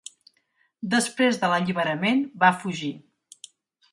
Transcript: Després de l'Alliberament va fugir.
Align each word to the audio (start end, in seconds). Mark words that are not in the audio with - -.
Després 0.93 1.37
de 1.43 1.51
l'Alliberament 1.51 2.23
va 2.45 2.51
fugir. 2.65 2.93